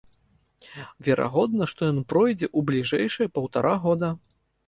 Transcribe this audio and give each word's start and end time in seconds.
Верагодна, 1.07 1.67
што 1.75 1.81
ён 1.93 1.99
пройдзе 2.13 2.47
ў 2.49 2.59
бліжэйшыя 2.69 3.33
паўтара 3.35 3.77
года. 3.87 4.09